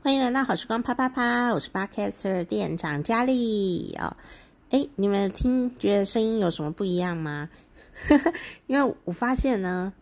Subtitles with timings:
[0.00, 4.16] 欢迎来到好时光啪啪啪，我是 Podcaster 店长佳丽哦。
[4.70, 7.50] 哎，你们听觉得声音有什么不一样吗？
[8.68, 9.92] 因为我发现呢，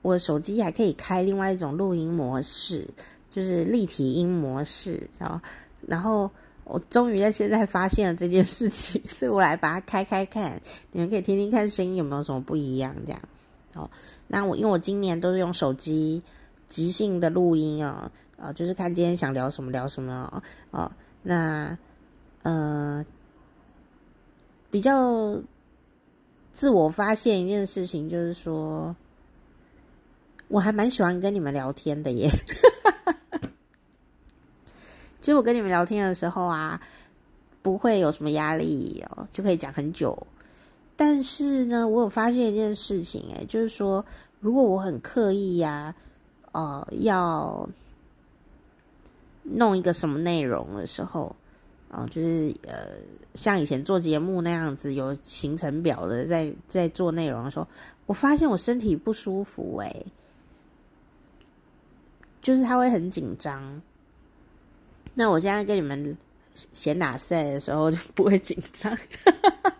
[0.00, 2.88] 我手机还可以开另外一种录音模式，
[3.28, 5.10] 就是立体音模式。
[5.18, 5.40] 然后，
[5.88, 6.30] 然后
[6.62, 12.94] 我终于在现在发现了这件事情， 所以我来把它开开看，你们可以听听看声音有没有什么不一样。
[13.04, 13.20] 这样，
[13.74, 13.90] 哦，
[14.28, 16.22] 那我因为我今年都是用手机
[16.68, 17.90] 即兴的录音啊。
[17.90, 18.12] 啊、
[18.42, 20.90] 哦，就是看今天想聊什么聊什么哦。
[21.22, 21.76] 那
[22.42, 23.04] 呃，
[24.70, 25.38] 比较
[26.50, 28.96] 自我发现一件事情，就是说，
[30.48, 32.30] 我还蛮喜欢跟你们聊天的耶。
[35.20, 36.80] 其实我跟你们聊天的时候啊，
[37.60, 40.26] 不会有什么压力哦，就可以讲很久。
[40.96, 44.02] 但是呢，我有发现一件事情，哎，就是说，
[44.40, 45.94] 如果我很刻意呀、
[46.52, 47.68] 啊，呃，要。
[49.42, 51.34] 弄一个什么内容的时候，
[51.88, 52.96] 哦，就是呃，
[53.34, 57.66] 像以前做节目那样子有行程表的，在在做内容的时候，
[58.06, 60.06] 我发现我身体不舒服，诶，
[62.40, 63.82] 就是他会很紧张。
[65.14, 66.16] 那我现在跟你们
[66.72, 68.96] 闲打赛的时候就不会紧张，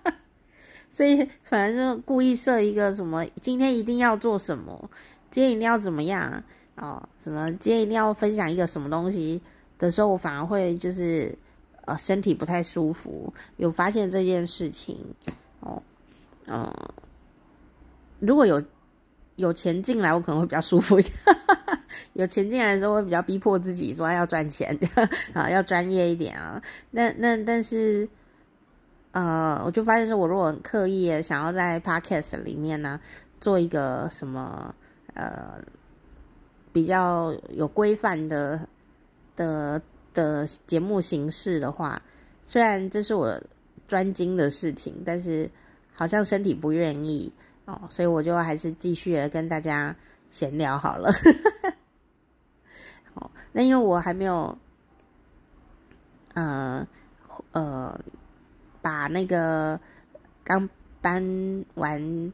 [0.90, 4.90] 所以反正就故意设一个什么，今天一定要做什么，
[5.30, 6.42] 今天一定要怎么样
[6.80, 9.40] 哦，什么今天一定要分享一个什么东西。
[9.78, 11.34] 的时候，我反而会就是
[11.86, 14.98] 呃身体不太舒服，有发现这件事情
[15.60, 15.82] 哦，
[16.46, 16.70] 嗯、
[18.18, 18.62] 如果有
[19.36, 21.14] 有钱进来，我可能会比较舒服一点。
[22.12, 24.78] 有钱进来的时候，会比较逼迫自己说要赚钱
[25.32, 26.60] 啊，要专业一点啊。
[26.90, 28.06] 那那但是
[29.12, 33.00] 呃，我就发现说，我如果刻意想要在 Podcast 里面呢
[33.40, 34.74] 做一个什么
[35.14, 35.58] 呃
[36.72, 38.68] 比较有规范的。
[39.36, 39.80] 的
[40.12, 42.02] 的节目形式的话，
[42.44, 43.40] 虽然这是我
[43.88, 45.50] 专精的事情，但是
[45.94, 47.32] 好像身体不愿意
[47.64, 49.96] 哦，所以我就还是继续的跟大家
[50.28, 51.10] 闲聊好了。
[53.14, 54.58] 哦，那因为我还没有，
[56.34, 56.86] 呃
[57.52, 57.98] 呃，
[58.82, 59.80] 把那个
[60.44, 60.68] 刚
[61.00, 62.30] 搬完。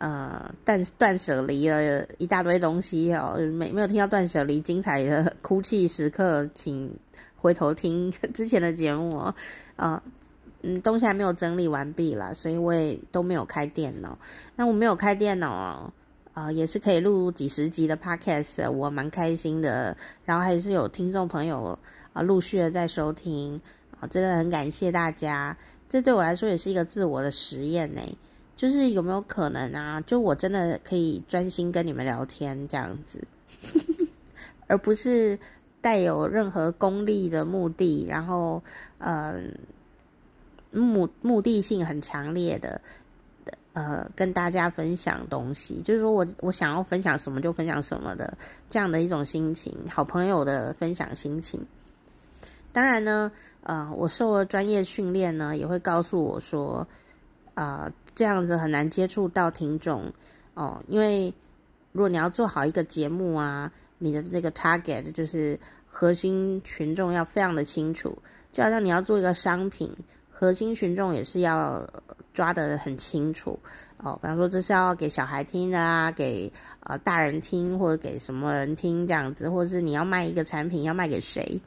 [0.00, 6.90] 呃，断断舍离了一大堆东西哦，没没有听到断舍离精彩的哭泣时刻，请
[7.36, 9.34] 回头听之前的节目哦。
[9.76, 10.02] 啊、
[10.64, 14.18] 嗯，东西还没有整理完毕啦，所以我也都没有开电脑。
[14.56, 15.92] 那我没有开电脑啊、
[16.32, 19.94] 呃，也是可以录几十集的 podcast，我蛮开心的。
[20.24, 21.78] 然后还是有听众朋友啊、
[22.14, 23.60] 呃，陆续的在收听
[24.00, 25.54] 啊、真的很感谢大家。
[25.90, 28.00] 这对我来说也是一个自我的实验呢。
[28.60, 29.98] 就是有没有可能啊？
[30.02, 33.26] 就我真的可以专心跟你们聊天这样子，
[34.68, 35.38] 而不是
[35.80, 38.62] 带有任何功利的目的，然后
[38.98, 39.40] 呃
[40.70, 42.78] 目目的性很强烈的
[43.72, 45.80] 呃跟大家分享东西。
[45.82, 48.36] 就是说我我想要分享什么就分享什么的
[48.68, 51.58] 这样的一种心情，好朋友的分享心情。
[52.74, 53.32] 当然呢，
[53.62, 56.86] 呃，我受了专业训练呢，也会告诉我说，
[57.54, 57.90] 呃。
[58.20, 60.12] 这样子很难接触到听众
[60.52, 61.32] 哦，因为
[61.90, 68.14] 如果你要做好一个节目啊，你的那个 target 就是核心群众要非常的清楚，
[68.52, 69.90] 就好像你要做一个商品，
[70.30, 71.82] 核心群众也是要
[72.34, 73.58] 抓得很清楚
[73.96, 74.18] 哦。
[74.20, 81.58] 比方说这是要给小孩听的啊，给呃大人听，或者给什么人听这样子，或者是你要卖一个产品，要卖给谁，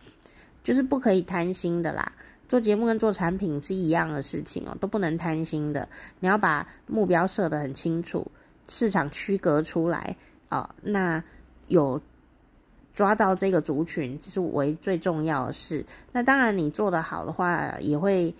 [0.63, 2.13] 就是不可以贪心的啦。
[2.53, 5.89] 做节目跟做产品是一样的事情哦，都不能贪心的。
[6.19, 8.31] 你要把目标设得很清楚，
[8.69, 10.15] 市场区隔出来
[10.49, 10.69] 哦。
[10.83, 11.23] 那
[11.67, 11.99] 有
[12.93, 15.83] 抓到这个族群，这是为最重要的事。
[16.11, 18.35] 那当然，你做得好的话，也会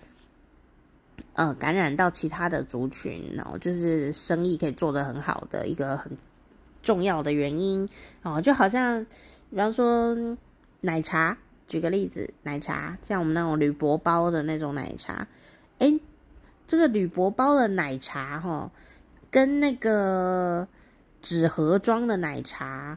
[1.32, 6.16] 呃感染到其他的族群，然后就是生意可以做得很好的一个很
[6.84, 7.88] 重要的原因
[8.22, 8.40] 哦。
[8.40, 9.04] 就好像
[9.50, 10.16] 比方说
[10.82, 11.36] 奶茶。
[11.74, 15.26] 举个例子，奶茶像我们那种铝箔包的那种奶茶，
[15.80, 16.00] 诶，
[16.68, 18.70] 这个铝箔包的奶茶哈，
[19.28, 20.68] 跟那个
[21.20, 22.96] 纸盒装的奶茶，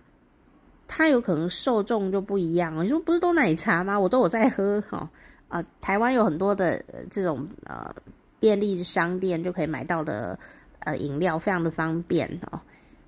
[0.87, 2.85] 它有可能受众就不一样。
[2.85, 3.99] 你说不是都奶茶吗？
[3.99, 5.09] 我都有在喝哈
[5.47, 6.79] 啊，台湾有很多的
[7.09, 7.91] 这种呃
[8.39, 10.37] 便利商店就可以买到的
[10.81, 12.61] 呃饮料，非常的方便哦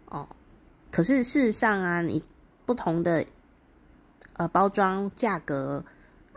[0.05, 0.27] 哦。
[0.89, 2.23] 可是事实上啊，你
[2.65, 3.23] 不同的。
[4.39, 5.83] 呃，包装价格，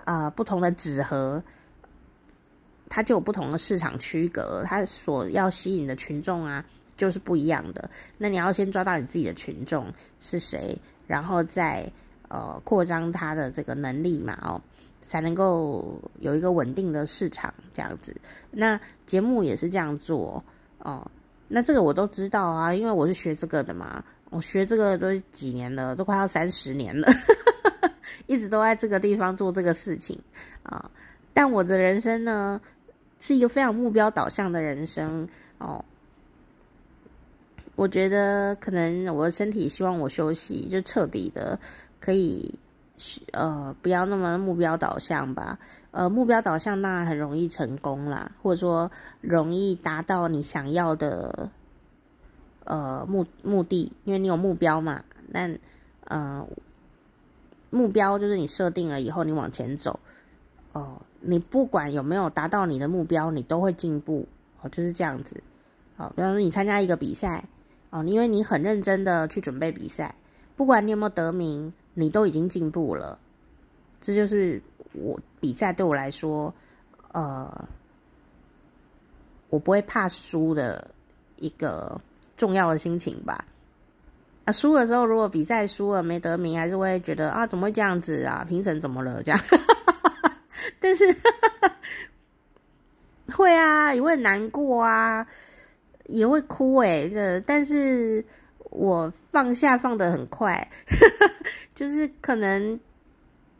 [0.06, 1.40] 呃，不同的纸盒，
[2.88, 6.64] 它就有不同的市场区隔，它所要吸引的群众啊，
[6.96, 7.88] 就是不一样的。
[8.18, 9.86] 那你要先抓到你自己的群众
[10.18, 10.76] 是谁，
[11.06, 11.88] 然后再
[12.26, 14.60] 呃扩张他的这个能力嘛，哦，
[15.00, 18.12] 才能够有一个稳定的市场这样子。
[18.50, 20.44] 那节目也是这样做
[20.78, 21.08] 哦。
[21.46, 27.06] 那这个我都知道啊，因为我是学这个的嘛，我学这个都几年了，都快要三十年了，
[28.26, 30.18] 一直都在这个地方做这个事情
[30.62, 30.90] 啊。
[31.32, 32.60] 但我的人生呢，
[33.18, 35.28] 是一个非常目标导向的人生
[35.58, 35.84] 哦。
[37.74, 41.58] 我觉得可能我的身体希望我休息，就彻底的
[41.98, 42.58] 可以，
[43.32, 45.58] 呃，不要那么目标导向吧。
[45.90, 48.90] 呃，目标导向那很容易成功啦，或者说
[49.22, 51.48] 容易达到你想要的，
[52.64, 55.02] 呃，目目的，因为你有目标嘛。
[55.28, 55.50] 那
[56.04, 56.46] 呃，
[57.72, 59.98] 目标就是你设定了以后，你往前走。
[60.72, 64.28] 哦、你不管有没有达到你的目标，你都会进步。
[64.60, 65.42] 哦、就是这样子。
[65.96, 67.44] 哦、比方说你参加一个比赛。
[67.90, 70.14] 哦，因为你很认真的去准备比赛，
[70.56, 73.18] 不管你有没有得名，你都已经进步了。
[74.00, 74.62] 这就是
[74.94, 76.54] 我比赛对我来说，
[77.12, 77.68] 呃，
[79.50, 80.90] 我不会怕输的
[81.36, 82.00] 一个
[82.34, 83.44] 重要的心情吧。
[84.44, 88.44] 啊，输的时候如果比赛输了没得名，还是会觉得啊，怎么会这样子啊？
[88.48, 89.22] 评审怎么了？
[89.22, 89.40] 这样，
[90.80, 91.14] 但是
[93.34, 95.26] 会啊，也会难过啊。
[96.06, 98.22] 也会哭诶，这但是
[98.70, 100.68] 我放下放的很快，
[101.74, 102.78] 就是可能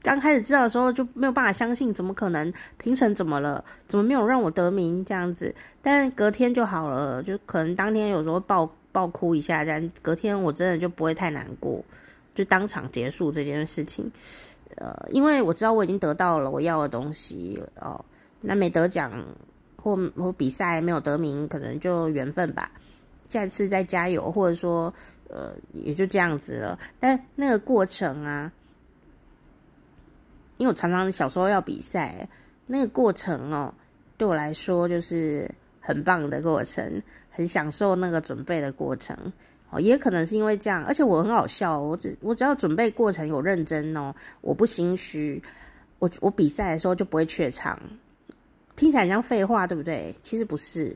[0.02, 3.64] 刚开始知道的时候就没有办法相信，怎么可能评审怎么了？
[3.86, 5.54] 怎么没有让我得名这样子？
[5.80, 11.84] 但隔天就好了，就可能当天有时候爆爆哭一下，但隔天我真的就不会太难过，
[12.34, 14.08] 就当场结束这件事情。
[14.76, 18.04] 呃，因为我知道我已经得到了我要的东西哦，
[18.40, 19.12] 那没得奖。
[19.84, 22.70] 或或比赛没有得名，可能就缘分吧，
[23.28, 24.94] 下次再加油，或者说，
[25.28, 26.78] 呃，也就这样子了。
[27.00, 28.52] 但那个过程啊，
[30.56, 32.28] 因为我常常小时候要比赛，
[32.64, 33.74] 那个过程哦，
[34.16, 35.50] 对我来说就是
[35.80, 39.16] 很棒的过程，很享受那个准备的过程。
[39.70, 45.42] 哦，也可能是因为这样，而且我很好笑，我只我只要准备过程有认真哦，我不心虚，
[45.98, 47.80] 我我比赛的时候就不会怯场。
[48.76, 50.14] 听起来很像废话，对不对？
[50.22, 50.94] 其实不是。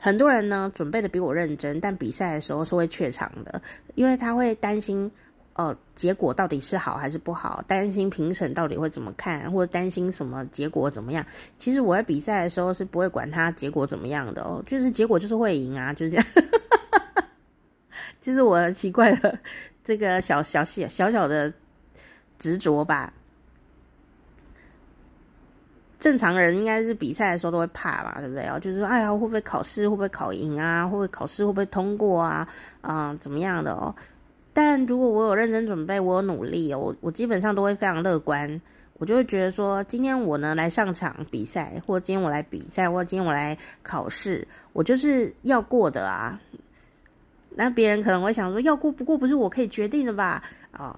[0.00, 3.60] 很多人呢，准备的比我认真，但比赛的时候是会怯场的，
[3.94, 5.10] 因为他会担心，
[5.54, 11.24] 呃，结果到底是好还是不好，担心评审到底会怎么看，或者担心什么结果怎么样。
[11.56, 16.26] 其实我在比赛的时候是不会管他结果怎么样的哦，就是结果就是会赢啊，就是这样。
[18.20, 19.38] 就是我奇怪的
[19.84, 21.52] 这个小小小小小的
[22.38, 23.12] 执着吧。
[26.00, 28.46] 正常人应该是比赛的时候都会怕吧，对不对？
[28.48, 30.84] 哦就是说，哎呀，会不会考试会不会考赢啊？
[30.84, 32.46] 会不会考试会不会通过啊？
[32.82, 33.94] 啊、怎么样的哦？
[34.54, 38.60] 但如果我有认真准备，我有努力，我我基本上都会非常乐观。
[38.96, 46.40] 我就会觉得说，今天我呢来上场比赛，或今天我来比赛，或今天我来考试，我就是要过的啊。
[47.50, 50.42] 那别人可能会想说，要过不过不是我可以决定的吧？
[50.70, 50.96] 啊、哦。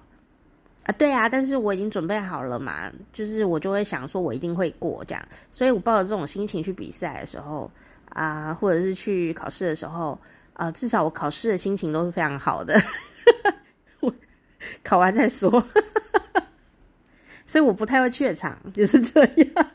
[0.83, 7.69] 啊，对啊，但是我已经准备好了嘛，就是我就会想说，我一定会过这样，所以我抱着这种心情去比赛的时候
[8.09, 10.17] 啊，或者是去考试的时候
[10.53, 12.79] 啊，至少我考试的心情都是非常好的，
[14.01, 14.13] 我
[14.83, 15.51] 考完再说，
[17.45, 19.71] 所以我不太会怯场，就是这样，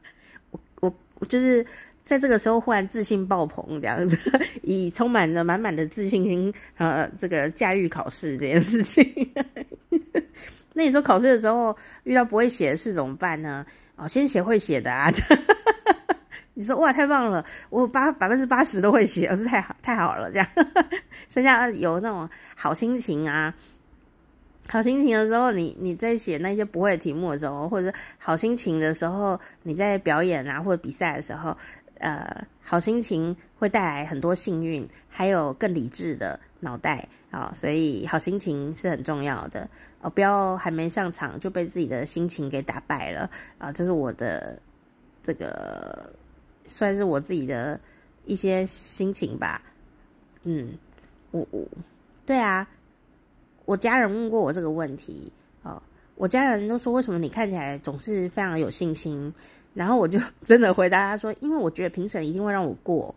[0.80, 1.64] 我我就是
[2.04, 4.18] 在这个时候忽然自信爆棚，这样子，
[4.62, 9.04] 以充满着满满的自信心，呃，这个驾驭考试这件事情。
[10.74, 13.64] 那你说考试的时候遇到不会写的事怎么办呢？
[13.96, 15.10] 哦，先写会写的啊！
[16.58, 20.48] 你说哇，太棒了，我八百分之八十都会写，我是太好太好了，这样，
[21.28, 23.54] 剩下有那种好心情啊，
[24.66, 31.54] 好心情的时候，你你在写那些不会的题目的时候，或者好心情的时候，你在表演啊或者比赛的时候，
[31.98, 39.68] 呃，好心情会带来很多幸运，还有更理智的脑袋啊，所以好心情是很重要的。
[40.00, 43.70] 哦，不要还没上场就被自己的心情给打败了啊！
[43.70, 44.58] 这是我的
[45.22, 46.10] 这个
[46.66, 47.80] 算是我自己的
[48.24, 49.62] 一些心情吧。
[50.42, 50.74] 嗯，
[51.30, 51.66] 我我
[52.24, 52.68] 对啊，
[53.64, 55.32] 我家人问过我这个问题
[55.62, 55.82] 哦，
[56.14, 59.32] 我家人都说，为什么你看起来总是非常有信心？
[59.74, 63.14] 然后我就 真的回答他说，因为我觉得评审一定会让我过。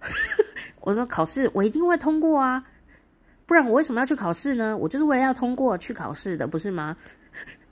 [0.80, 2.64] 我说考试我一定会通过啊。
[3.46, 4.76] 不然我为什么要去考试呢？
[4.76, 6.96] 我就是为了要通过去考试的，不是吗？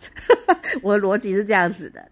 [0.83, 2.09] 我的逻辑是这样子的。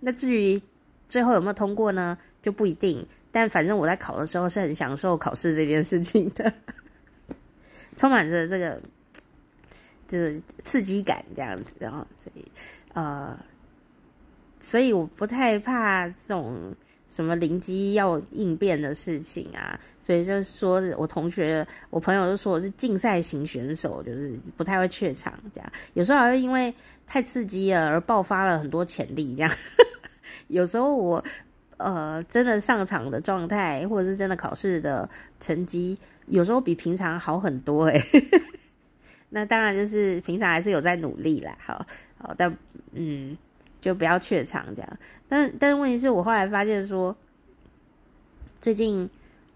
[0.00, 0.60] 那至于
[1.08, 3.06] 最后有没有通过呢，就不一定。
[3.30, 6.50] 但反正我在考的时候是很享受考试这件事情的，
[7.94, 8.80] 充满着这个
[10.08, 12.44] 就是刺激感这样子，然后所以
[12.94, 13.38] 呃，
[14.60, 16.74] 所以我不太怕这种
[17.06, 26.74] 什么灵机要应变的事情啊，所以就说我同学、我朋友都说我是竞赛型选手，就是不太会怯场这样，有时候还会因为
[27.06, 29.54] 太刺激了而爆发了很多潜力这样，
[30.48, 31.22] 有时候我
[31.78, 35.08] 呃真的上场的状态，或者是真的考试的
[35.40, 38.24] 成绩，有时候比平常好很多诶、欸。
[39.30, 41.84] 那当然就是平常还是有在努力啦，好，
[42.16, 42.56] 好，但
[42.92, 43.36] 嗯，
[43.78, 44.98] 就不要怯场这样。
[45.28, 47.14] 但但问题是我后来发现说，
[48.58, 49.08] 最近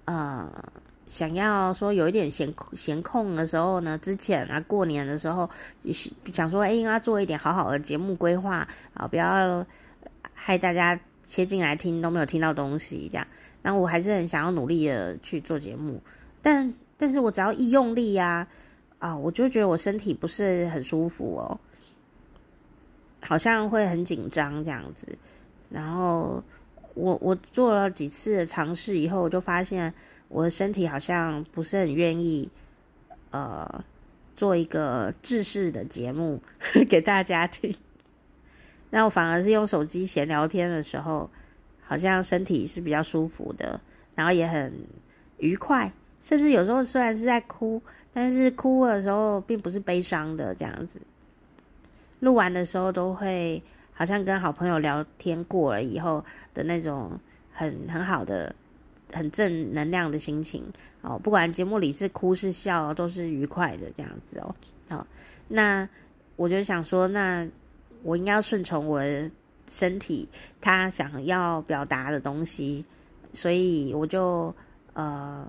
[0.04, 0.46] 呃
[1.06, 5.48] 想要说有一点闲闲空的时候呢，之前啊过年的时候，
[6.32, 9.64] 想说哎应该做一点好好的节目规划啊，不要
[10.34, 11.00] 害大家
[11.32, 13.26] 切进来听都没有听到东西这样。
[13.62, 15.98] 那我还是很想要努力的去做节目，
[16.42, 18.46] 但但是我只要一用力呀。
[18.98, 21.58] 啊，我就觉得我身体不是很舒服哦，
[23.20, 25.08] 好像会很紧张这样子。
[25.68, 26.40] 然后
[26.94, 29.92] 我我做了几次尝试以后，我就发现
[30.28, 32.48] 我的身体好像不是很愿意，
[33.32, 33.84] 呃，
[34.36, 36.40] 做一个制式的节目
[36.88, 37.74] 给大家听。
[38.94, 41.28] 那我反而是用手机闲聊天的时候，
[41.84, 43.80] 好像身体是比较舒服的，
[44.14, 44.72] 然后也很
[45.38, 47.82] 愉快，甚至有时候虽然是在哭。
[48.14, 51.00] 但是哭的时候并不是悲伤的这样子，
[52.20, 53.62] 录完的时候都会
[53.94, 56.22] 好像跟好朋友聊天过了以后
[56.52, 57.18] 的那种
[57.50, 58.54] 很很好的、
[59.10, 60.62] 很正能量的心情
[61.00, 61.18] 哦。
[61.18, 64.54] 不管节目里是哭是笑，都是愉快的这样子哦。
[64.90, 65.06] 好，
[65.48, 65.88] 那
[66.36, 67.48] 我就想说，那
[68.02, 69.30] 我应该要顺从我的
[69.68, 70.28] 身体，
[70.60, 72.84] 他想要表达的东西，
[73.32, 74.54] 所以我就
[74.94, 75.46] 呃。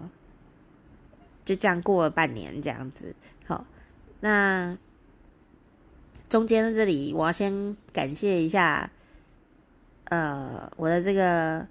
[1.45, 3.13] 就这样过了半年，这样子。
[3.45, 3.65] 好，
[4.22, 4.77] 那
[6.29, 8.89] 中间这里我要先感谢一下，
[10.05, 11.67] 呃，我的这个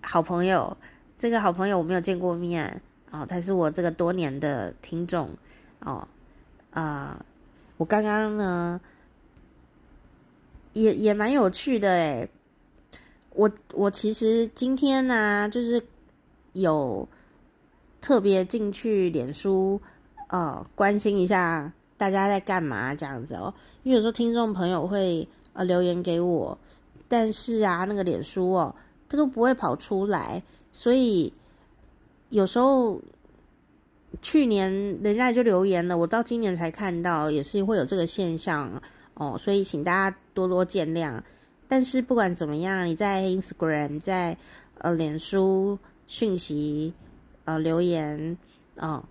[0.00, 0.74] 好朋友。
[1.18, 5.28] 这个好朋友我没有见过面哦，他是我这个多年的听众
[5.80, 6.08] 哦。
[6.70, 7.22] 啊、
[7.76, 8.80] 我刚刚呢
[10.72, 12.30] 也也蛮有趣的诶。
[13.34, 15.82] 我我其实今天呢、就是
[16.52, 17.08] 有。
[18.02, 19.78] 特别进去脸书，
[20.28, 23.52] 呃，关心一下大家在干嘛这样子哦。
[23.82, 26.56] 因为有时候听众朋友会呃留言给我，
[27.08, 28.74] 但是啊，那个脸书哦，
[29.06, 31.30] 它都不会跑出来，所以
[32.30, 32.98] 有时候
[34.22, 34.72] 去年
[35.02, 39.36] 人家就留言了，我到今年才看到，也是会有这个现象哦。
[39.38, 41.20] 所以请大家多多见谅。
[41.68, 44.36] 但是不管怎么样，你在 Instagram，在
[44.78, 46.92] 呃脸书讯息。
[47.46, 48.36] 呃，留言、
[48.76, 49.02] 哦，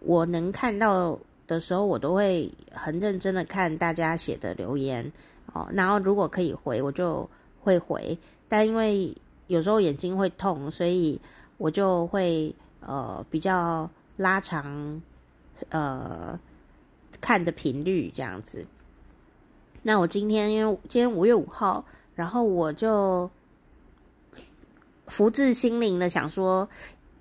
[0.00, 1.16] 我能看到
[1.46, 5.12] 的时候，我都会很认真的看大家写的留言
[5.52, 5.68] 哦。
[5.72, 7.28] 然后如果可以回，我就
[7.60, 8.18] 会回。
[8.48, 9.14] 但因为
[9.46, 11.20] 有时候眼睛会痛，所以
[11.58, 15.00] 我就会呃比较拉长
[15.68, 16.36] 呃
[17.20, 18.66] 看的频率这样子。
[19.86, 21.84] 那我今天因为今天五月五号，
[22.16, 23.30] 然后我就
[25.06, 26.68] 福至心灵的想说。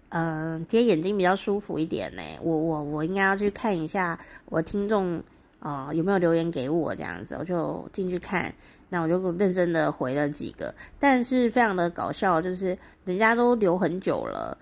[0.10, 2.22] 嗯、今天眼睛比较舒服一点呢。
[2.42, 5.22] 我我我应该要去看一下我听众
[5.60, 8.54] 啊、有没有留言给我这样子，我就进去看。
[8.90, 14.58] 那我就认真的回了几个，但是非常的搞笑，就是人家都留很久了，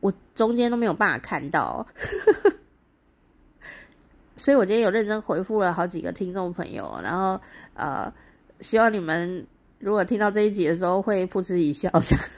[0.00, 1.86] 我中间都没有办法看到。
[4.36, 7.40] 所以我今天有认真回复了好几个听众朋友，然后
[7.74, 8.12] 呃，
[8.60, 9.46] 希望你们
[9.78, 12.24] 如果听到这一集的时候会噗嗤一笑这样。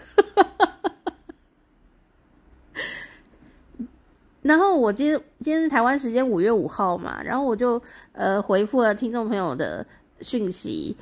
[4.42, 9.84] 然后我今天今天是台湾时间五月五号嘛，然后我就呃回复了听众朋友的
[10.20, 10.96] 讯息，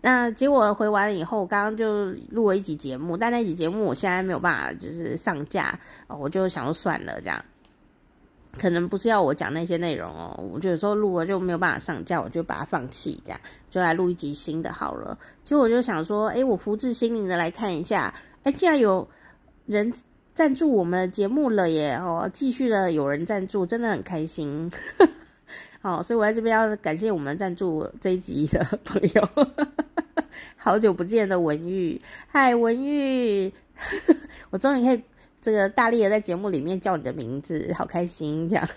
[0.00, 5.78] 那结果回完了以后，刚刚就录了一集节目，但那集节目我现在没有办法就是上架，
[6.08, 7.44] 我就想说算了这样，
[8.58, 13.40] 可能不是要我讲那些内容哦，我就有时候录了就没有办法上架，我就把它放弃这样，
[13.70, 15.18] 就来录一集新的好了。
[15.44, 18.12] 其实我就想说，诶，我福至心灵的来看一下，
[18.44, 19.08] 诶，既然有
[19.66, 19.92] 人。
[20.32, 21.96] 赞助我们的节目了耶！
[21.96, 24.70] 哦，继续的有人赞助，真的很开心。
[25.82, 29.28] 好， 所以我在这边要感谢我们赞助这一集的朋友。
[30.56, 33.52] 好久不见的文玉，嗨，文玉，
[34.50, 35.02] 我终于可以
[35.40, 38.68] 这个大力的在节目里面叫你的名字，好开心这样。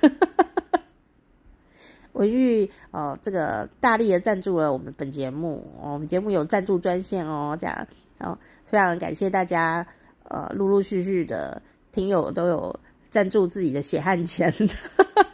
[2.13, 7.87] 文玉哦，这个大力的赞助了我们本节目，我们节目有赞助专线哦，这样
[8.19, 9.85] 哦，非常感谢大家。
[10.29, 12.79] 呃，陆陆续续的听友都有
[13.09, 14.51] 赞助自己的血汗钱，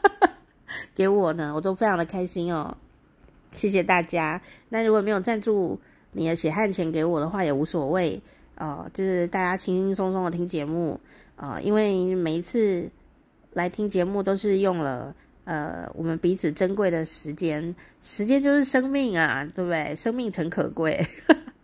[0.95, 2.75] 给我呢，我都非常的开心哦。
[3.51, 4.41] 谢谢大家。
[4.69, 5.79] 那如果没有赞助
[6.11, 8.19] 你的血汗钱给我的话，也无所谓
[8.59, 8.87] 哦。
[8.93, 10.99] 就是大家轻轻松松的听节目
[11.35, 12.91] 啊、因为每一次
[13.53, 19.95] 来听节目都是用了呃我们彼此珍贵的时间，时间就是生命啊，对不对？
[19.95, 21.03] 生命诚可贵。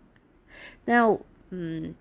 [0.85, 1.07] 那
[1.51, 1.93] 嗯，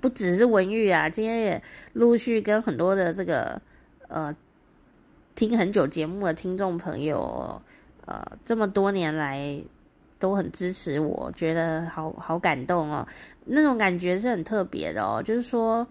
[0.00, 1.62] 不只是文玉啊，今天也
[1.92, 3.62] 陆续跟很多的这个
[4.08, 4.34] 呃。
[5.36, 7.60] 听很久节目的听众朋友，
[8.06, 9.60] 呃，这么多年来
[10.18, 13.06] 都很支持我，觉得好好感动哦。
[13.44, 15.86] 那种感觉是很特别的哦，就是说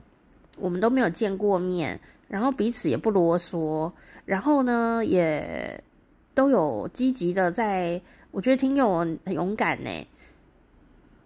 [0.57, 3.91] 我们都没有见过面，然后彼此也不啰嗦，
[4.25, 5.83] 然后呢也
[6.33, 8.01] 都有积极的在，
[8.31, 9.89] 我觉得听友很勇敢呢，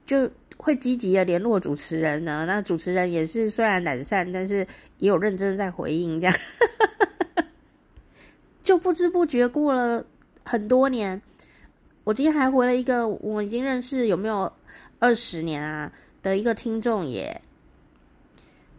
[0.05, 2.45] 就会积极的联络主持人呢。
[2.45, 6.35] 那主持人也是虽然懒散，但是也有认真在回应这样。
[8.61, 10.05] 就不知不觉过了
[10.43, 11.21] 很多年，
[12.07, 14.49] 我今天还回了一个我已经认识有没有
[14.97, 15.91] 二十年啊
[16.23, 17.41] 的一个听众耶。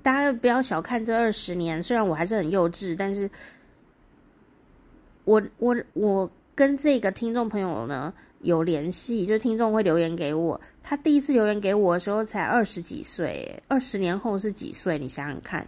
[0.03, 3.31] 大家不要小看这二十年，虽然我还是很幼稚，但是
[5.25, 10.59] 我我我跟这个听众朋友呢有联系，就是听众会留言给我。
[10.83, 14.99] 他第一次留言给我的时候才二十几岁，二十年后是几岁？
[14.99, 15.67] 你想想看。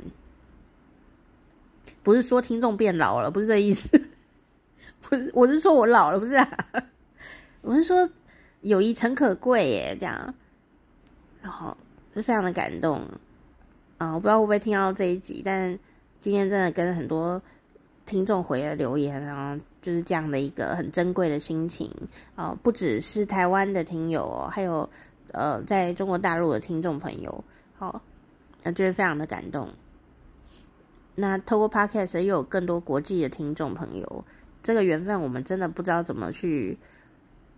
[2.02, 4.00] 不是说听众变老了，不是这意思。
[5.02, 6.34] 不是，我是说我老了，不是。
[7.62, 8.08] 我是说
[8.62, 10.34] 友谊诚可贵耶，这样。
[11.42, 11.76] 然后
[12.12, 13.02] 是非常的感动
[13.96, 14.12] 啊！
[14.12, 15.78] 我不知道会不会听到这一集，但
[16.18, 17.40] 今天真的跟很多
[18.04, 21.90] 听众回了留言，然后就是这样的一个很珍贵的心情
[22.34, 22.54] 啊！
[22.62, 24.88] 不只是台湾的听友哦，还有
[25.32, 27.44] 呃，在中国大陆的听众朋友，
[27.78, 28.02] 好，
[28.62, 29.70] 那就是非常的感动。
[31.14, 34.24] 那透过 Podcast 又有更多国际的听众朋友，
[34.62, 36.78] 这个缘分我们真的不知道怎么去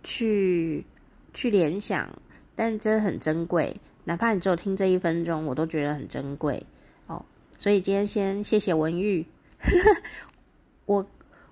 [0.03, 0.85] 去
[1.33, 2.07] 去联想，
[2.55, 3.75] 但真的很珍贵。
[4.03, 6.61] 哪怕你只有听这一分钟，我都觉得很珍贵
[7.07, 7.23] 哦。
[7.57, 9.25] 所以今天先谢谢文玉，
[10.85, 11.05] 我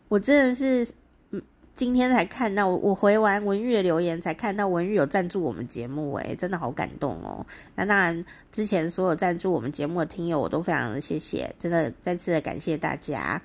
[0.10, 0.94] 我真的是
[1.32, 1.42] 嗯。
[1.74, 7.44] 今天才看到我，我回完文玉的留言，才看到文玉有赞助我们节目，诶，真的好感动哦。
[7.74, 13.42] 那当然，之前所有赞助我们节目的听友，我都非常的谢谢，真的再次的感谢大家。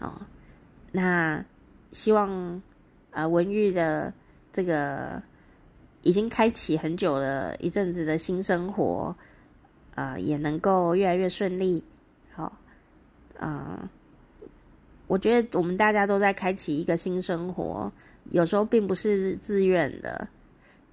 [0.00, 0.14] 哦，
[0.90, 1.44] 那
[1.92, 2.60] 希望
[3.14, 4.12] 呃文玉的
[4.52, 5.22] 这个
[6.02, 9.16] 已经开启很久了一阵子的新生活，
[9.94, 11.82] 呃，也能够越来越顺利。
[12.34, 12.52] 好，
[13.38, 13.88] 呃。
[15.06, 17.92] 我觉得我们大家都在开启一个新生活，
[18.30, 20.26] 有时候并不是自愿的，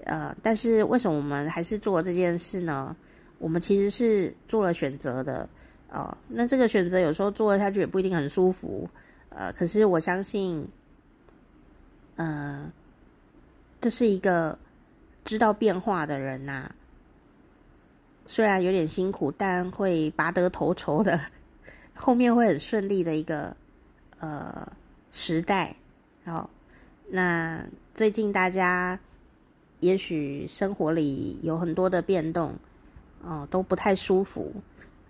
[0.03, 2.93] 呃，但是为什么我们还是做这件事呢？
[3.39, 5.47] 我们其实是做了选择的，
[5.89, 8.87] 哦，那这个选择有时候做了下去也不一定很舒服，
[9.29, 10.67] 呃，可是我相信，
[12.15, 12.71] 呃，
[13.79, 14.57] 这是一个
[15.23, 16.71] 知道变化的人呐，
[18.25, 21.19] 虽然有点辛苦，但会拔得头筹的，
[21.95, 23.55] 后面会很顺利的一个。
[24.23, 24.71] 呃，
[25.11, 25.75] 时代，
[26.25, 26.47] 好，
[27.09, 28.99] 那最近大家
[29.79, 32.53] 也许生活里有很多的变动，
[33.23, 34.53] 哦、都不太舒服，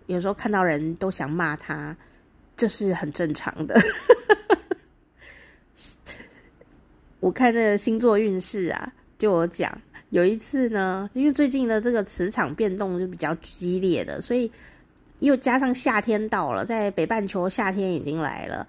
[0.08, 1.94] 有时候看到人都想骂他，
[2.56, 3.78] 这是很正常的。
[7.22, 9.72] 我看那个星座运势啊，就我讲，
[10.10, 14.52] 有一次呢，因为最近的这个磁场变动是比较激烈的，所以
[15.20, 18.68] 又加上夏天到了，在北半球夏天已经来了。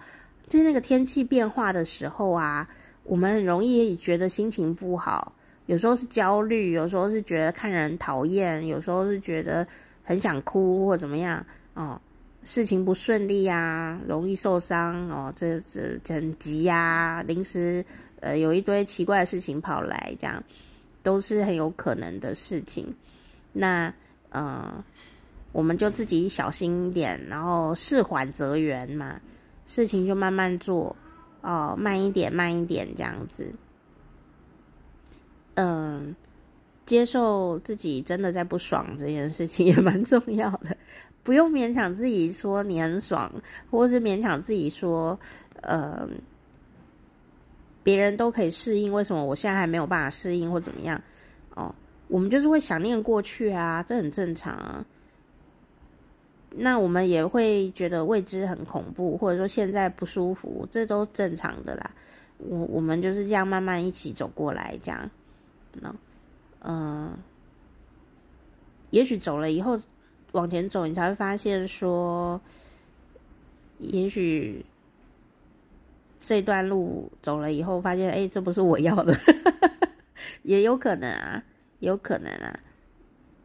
[0.48, 2.68] 在那个天气变化的时候啊，
[3.04, 5.32] 我们很容易觉得心情不好，
[5.64, 9.66] 有时候是焦虑，有时候是觉得看人讨厌，有时候是觉得
[10.04, 11.98] 很想哭或怎么样哦，
[12.44, 15.58] 事情不顺利啊，容易受伤哦，这
[16.04, 17.82] 这很急呀，临时
[18.22, 20.42] 呃有一堆奇怪的事情跑来，这样
[21.02, 22.92] 都是很有可能的事情。
[23.52, 23.92] 那
[24.30, 24.82] 呃，
[25.52, 29.20] 我们就自己小心一点，然后事缓则圆嘛。
[29.64, 30.94] 事情就慢慢做，
[31.40, 33.46] 哦，慢一点，慢一点，这样子。
[35.54, 36.14] 嗯，
[36.84, 40.76] 接受自己真的在不爽这件事情也蛮重要的，
[41.22, 43.32] 不用勉强自己说你很爽，
[43.70, 45.18] 或是勉强自己说，
[45.60, 46.10] 嗯，
[47.82, 51.00] 别人都可以适应，为什么我现在还没有办法适应或怎么样？
[51.54, 51.74] 哦，
[52.08, 54.84] 我们就是会想念过去啊，这很正常啊。
[56.54, 61.90] 那我们也会觉得未知很恐怖，或者说现在不舒服，这都正常的啦。
[62.36, 65.10] 我我们就是这样慢慢一起走过来，这样，
[65.80, 65.94] 那
[66.64, 67.16] 嗯、
[68.90, 69.78] 也许走了以后
[70.32, 72.40] 往前走，你才会发现说，
[73.78, 74.64] 也许
[76.22, 79.12] 这段路走了以后，发现哎，这不是我要的，
[80.44, 81.42] 也有可能啊，
[81.80, 82.60] 有可能啊。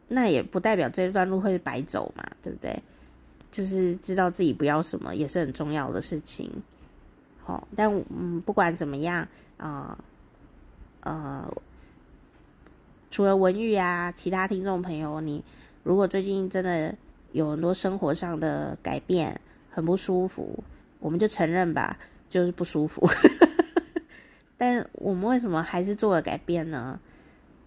[0.08, 2.82] 那也不代表这段路会白走嘛，对不对？
[3.50, 6.50] 就是知道自己不要什么，也是很重要的事情。
[7.42, 9.98] 好、但嗯，不管怎么样啊，
[11.00, 11.62] 呃，呃，
[13.10, 15.42] 除了文玉啊，其他听众朋友，你
[15.82, 16.94] 如果最近真的
[17.32, 20.62] 有很多生活上的改变，很不舒服，
[21.00, 23.08] 我们就承认吧，就是不舒服。
[24.56, 26.98] 但我们为什么还是做了改变呢？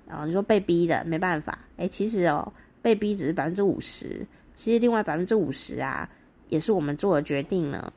[0.10, 1.60] 啊你说被逼的，没办法。
[1.78, 6.10] 哎，其实哦，被逼只是百分之五十，其实另外百分之五十啊，
[6.50, 7.93] 也是我们做的决定呢。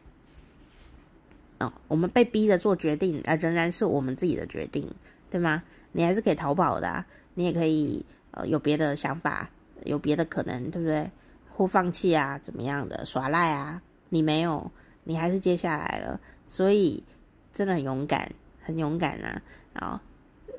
[1.59, 4.88] 哦，我们被逼着做决定，而仍然是我们自己的决定，
[5.29, 5.62] 对吗？
[5.90, 9.50] 你还是可以逃跑的，你也可以呃有别的想法，
[9.85, 11.11] 有别的可能，对不对？
[11.57, 13.83] 或放弃啊，怎么样的耍赖啊？
[14.09, 14.70] 你没有，
[15.04, 17.04] 你还是接下来了，所以
[17.52, 19.42] 真的很勇敢，很勇敢啊！
[19.74, 20.02] 啊。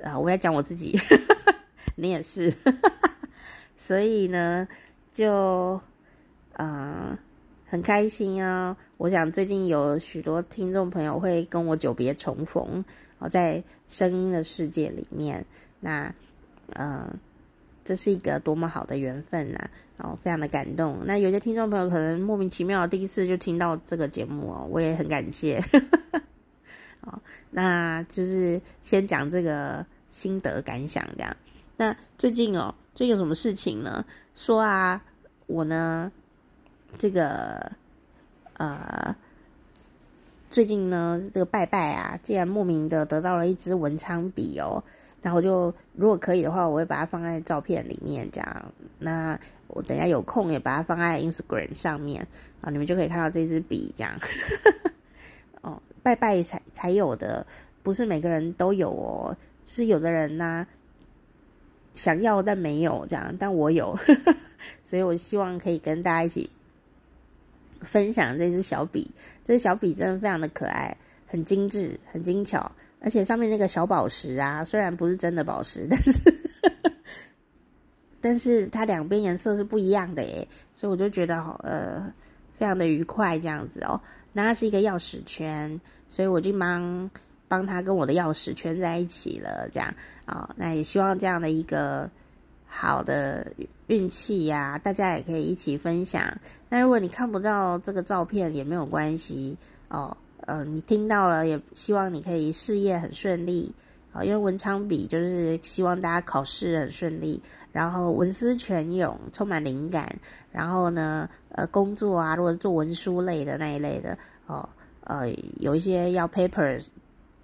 [0.04, 1.00] 啊，我要讲我自己，
[1.96, 2.54] 你也是，
[3.76, 4.68] 所以呢，
[5.14, 5.82] 就
[6.54, 7.18] 呃
[7.66, 8.78] 很开心啊。
[8.98, 12.84] 我想最近有许多听众朋友会跟我久别重逢，
[13.18, 15.44] 哦，在声音的世界里面，
[15.80, 16.14] 那
[16.74, 17.12] 呃，
[17.86, 19.60] 这是一个多么好的缘分呐！
[20.00, 21.00] 哦，非常的感动。
[21.06, 25.64] 那有些听众朋友可能莫名其妙第一次就听到这个节目哦，我也很感谢。
[27.02, 27.22] 哦，
[27.52, 29.86] 那就是先讲这个。
[30.08, 31.36] 心得感想这样，
[31.76, 34.06] 那最近哦，最近有什么事情呢？
[34.34, 35.04] 说啊，
[35.46, 36.10] 我呢，
[36.98, 37.74] 这个
[38.54, 39.14] 呃，
[40.50, 44.82] 最近呢，这个拜拜啊，竟然莫名的得到了一支文昌笔哦，
[45.26, 48.72] 然后就如果可以的话，我会把它放在照片里面这样。
[49.00, 49.36] 那
[49.66, 52.28] 我等下有空也把它放在 Instagram 上面
[52.62, 54.14] 啊，你们就可以看到这支笔这样。
[55.62, 57.44] 哦，拜拜才才有的，
[57.82, 59.36] 不是每个人都有哦。
[59.66, 60.68] 就是有的人呢、
[61.96, 64.36] 想要但没有这样，但我有，呵呵，
[64.84, 66.48] 所以我希望可以跟大家一起
[67.82, 69.10] 分享这支小笔。
[69.44, 76.20] 这支小笔真的非常的可爱，很精致，很精巧，而且上面那个小宝石啊，虽然不是真的宝石，但是
[78.22, 82.12] 但是它两边颜色是不一样的耶，所以我就觉得好呃，
[82.58, 84.00] 非常的愉快这样子哦。
[84.34, 85.80] 那它是一个钥匙圈，
[86.10, 87.10] 所以我就忙。
[87.48, 89.88] 帮他跟我的钥匙圈在一起了，这样
[90.26, 92.10] 啊、哦，那也希望这样的一个
[92.66, 93.46] 好的
[93.86, 96.24] 运气呀，大家也可以一起分享。
[96.70, 99.56] 那如果你看不到这个照片也没有关系
[99.90, 103.74] 哦，呃，你听到了，也希望你可以事业很顺利
[104.12, 110.08] 啊、因为文昌笔就是希望大家考试很顺利，然后文思泉涌，充满灵感，
[110.52, 114.68] 然后呢，呃，工作啊，如果是做文书类的那一类的哦，
[115.04, 115.30] 呃，
[115.60, 116.88] 有一些要 papers。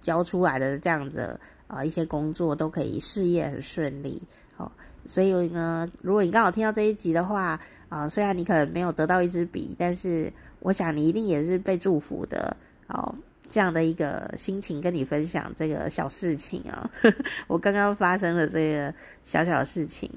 [0.02, 1.38] 教出来的这样子
[1.68, 4.20] 啊、一些工作都可以事业很顺利
[4.56, 4.68] 哦。
[5.06, 7.56] 所以呢，如果你刚好听到这一集的话
[7.88, 12.56] 啊、虽然你可能没有得到一支笔，但是我想你一定也是被祝福的
[12.92, 13.14] 哦。
[13.50, 17.12] 这样的一个心情跟你分享这个小事情啊、哦，
[17.46, 20.10] 我刚刚发生的这个小小的事情，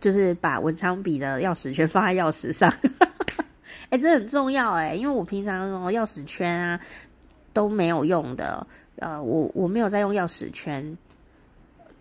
[0.00, 2.72] 就是把文昌笔的钥匙圈放在钥匙上，
[3.90, 6.80] 哎，这很重要哎，因为我平常那种钥匙圈啊。
[7.52, 8.64] 都没有用的，
[9.00, 10.96] 呃，我我没有在用钥匙圈。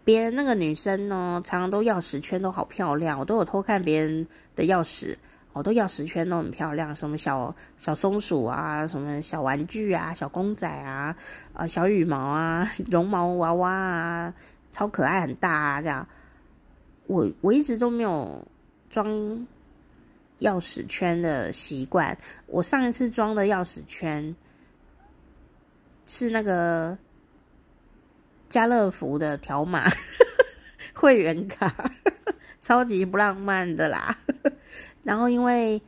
[0.05, 5.15] 别人那个女生呢，常常都钥匙圈都好漂亮，我都有偷看别人的钥匙，
[5.51, 11.15] 好多钥匙圈都很漂亮，什么小小松鼠啊，什么小玩具啊，小公仔啊，
[11.53, 14.33] 啊，小羽毛啊， 绒毛娃娃啊，
[14.71, 16.07] 超可爱，很大啊，这样。
[17.07, 18.47] 我我一直都没有
[18.89, 19.07] 装
[20.39, 24.35] 钥匙圈的习惯，我上一次装的钥匙圈。
[26.11, 26.97] 是那个
[28.49, 29.83] 家乐福的条码
[30.91, 31.71] 会员卡，
[32.61, 34.17] 超级不浪漫的啦。
[35.03, 35.81] 然后因为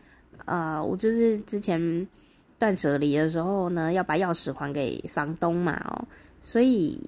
[0.46, 2.08] 呃，我就是之前
[2.58, 6.08] 断舍离的时候呢，要把钥匙还给房东嘛，哦，
[6.42, 7.02] 所以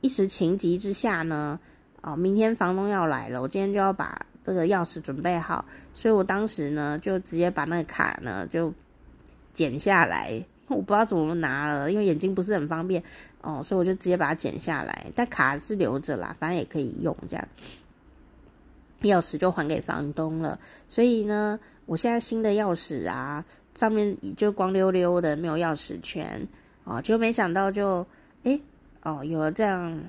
[0.00, 1.58] 一时情急之下呢，
[2.02, 8.72] 哦，明天房东要来了，我今天就要把这个钥匙准备好，所以我当时呢就直接把那个卡呢就
[9.52, 10.44] 剪下来。
[10.68, 13.00] 我不知道怎么拿了，因为眼睛不是很方便
[13.40, 15.06] 哦，所以我就直接把它剪下来。
[15.14, 17.48] 但卡是留着啦，反正也可以用这样。
[19.06, 20.58] 钥匙就还给房东了。
[20.88, 26.46] 所以呢，我现在新的钥匙啊，上面就光溜溜的，没有钥匙圈
[26.84, 27.00] 啊。
[27.00, 28.06] 就没想到就
[28.44, 28.60] 诶
[29.02, 30.00] 哦，有了这样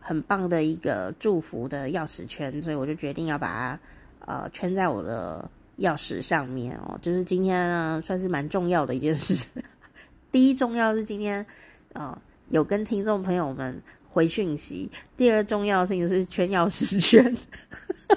[0.00, 3.80] 很棒的一个祝福的钥匙圈，所以我就决定要把它
[4.26, 5.50] 呃圈在我的。
[5.76, 9.46] 钥匙上面哦，就是今天呢，算是蛮重要的一件事，
[10.32, 11.44] 第一重要是今天，
[11.92, 13.78] 呃，有跟听众朋友们
[14.16, 17.22] 回讯息；第二重要性就是圈钥匙圈；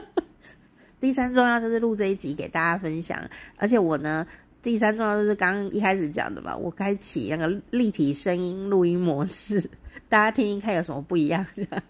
[1.02, 3.20] 第三重要就是录这一集给大家分享。
[3.58, 4.26] 而且我呢，
[4.64, 9.70] 第三重要就是刚刚一开始讲的嘛，我开启那个立体声音录音模式，
[10.08, 11.46] 大家听听看有什么不一样。
[11.54, 11.84] 这样，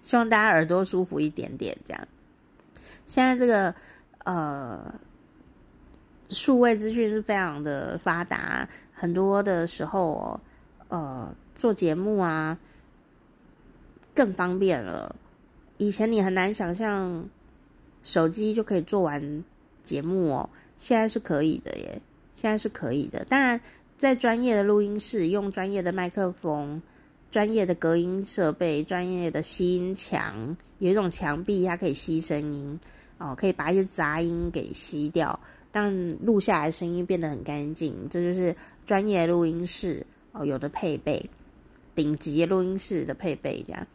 [0.00, 1.76] 希望大家耳朵舒服一点点。
[1.84, 2.08] 这样，
[3.04, 3.74] 现在这个
[4.24, 4.94] 呃。
[6.28, 10.40] 数位资讯是非常的发达，很多的时候哦，
[10.88, 12.58] 呃，做节目啊
[14.16, 15.14] 更方便了。
[15.76, 17.28] 以前你很难想象
[18.02, 19.44] 手机就可以做完
[19.84, 20.48] 节目哦，
[20.78, 22.00] 现在是可以的耶，
[22.32, 23.24] 现在是可以的。
[23.26, 23.60] 当然，
[23.98, 26.80] 在专业的录音室用专业的麦克风、
[27.30, 32.80] 专业的隔音设备、专业的吸音墙，有一种墙壁它可以吸声音
[33.18, 35.38] 哦，可以把一些杂音给吸掉。
[35.72, 35.92] 让
[36.24, 41.28] 录下来声音变得很干净，这就是专业录音室哦，有的配备，
[41.94, 43.86] 顶级录音室的配备这样。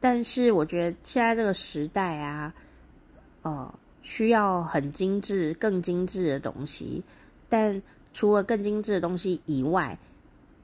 [0.00, 2.54] 但是我觉得现在这个时代啊，
[3.42, 7.02] 哦，需要很精致、更精致的东西。
[7.48, 7.80] 但
[8.12, 9.98] 除了更精致的东西以外，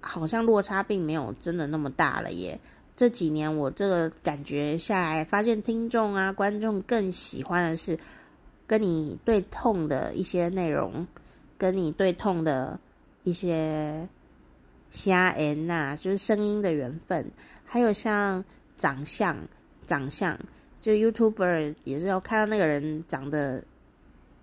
[0.01, 2.59] 好像落差并没有真的那么大了耶。
[2.96, 7.99] 这几年我这个感觉下来，发现听众啊、观众更喜欢的是
[8.66, 11.07] 跟你对痛的一些内容，
[11.59, 12.81] 跟你对痛的
[13.22, 14.09] 一些
[14.90, 17.31] 声音呐，就是声音的缘分，
[17.64, 18.42] 还有像
[18.79, 19.37] 长相、
[19.87, 20.39] 长相，
[20.81, 23.62] 就 YouTuber 也是要看到那个人长得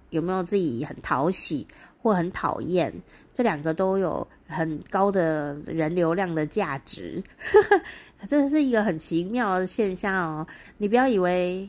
[0.10, 1.68] 有没有自己很讨喜
[2.02, 2.94] 或很讨厌，
[3.34, 7.24] 这两个都有很高的人流量的价值。
[8.28, 11.68] 这是一个很奇妙的现象哦，你不要以为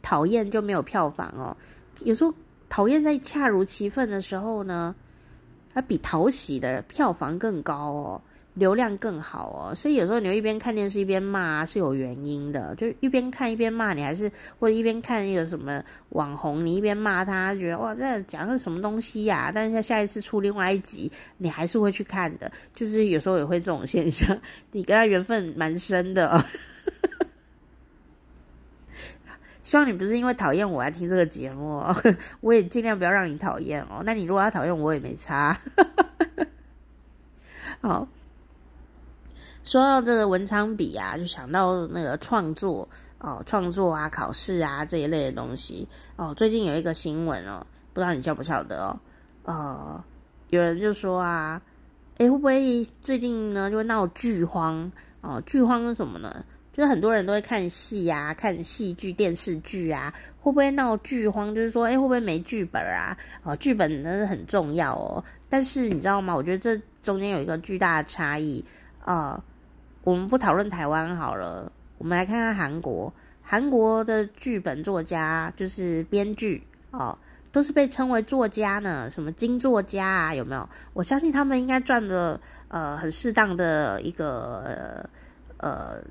[0.00, 1.56] 讨厌就没有票房哦，
[2.00, 2.32] 有时候
[2.68, 4.94] 讨厌在恰如其分的时候呢，
[5.74, 8.22] 它比讨喜的票房更高哦。
[8.58, 24.36] 流量更好哦，所以有时候你一边看电视一边骂是有原因的，就一边看一边骂，你还是或者一边看一个什么网红，你一边骂他，觉得哇，这讲的是什么东西呀、但是下一次出另外一集，你还是会去看的，就是有时候也会这种现象，
[24.72, 26.44] 你跟他缘分蛮深的、哦。
[29.62, 31.94] 希望你不是因为讨厌我来听这个节目、哦，
[32.40, 34.02] 我也尽量不要让你讨厌哦。
[34.04, 35.56] 那你如果要讨厌我，也没差。
[37.80, 38.08] 好。
[39.68, 46.32] 说到这个文昌笔啊，就想到那个创作哦，创作啊，考试啊这一类的东西哦。
[46.34, 49.00] 最近有一个新闻哦，不知道你晓不晓得哦？
[49.42, 50.04] 呃，
[50.48, 51.60] 有人就说啊，
[52.16, 55.38] 诶，会不会最近呢就会闹剧荒哦？
[55.44, 56.42] 剧荒是什么呢？
[56.72, 61.54] 就是很多人都会看戏啊，看戏剧、电视剧啊，会不会闹剧荒？
[61.54, 63.14] 就是说，诶，会不会没剧本啊？
[63.42, 65.22] 哦，剧本那是很重要哦。
[65.50, 66.34] 但是你知道吗？
[66.34, 68.64] 我觉得这中间有一个巨大的差异
[69.04, 69.38] 啊。
[70.08, 73.12] 我们不讨论台湾好了，我们来看看韩国。
[73.42, 77.18] 韩国的剧本作家就是编剧哦，
[77.52, 80.66] 都是被称为作家呢，什么金作家啊，有没有？
[80.94, 85.06] 我相信他们应该赚了呃很适当的一个
[85.58, 86.02] 呃，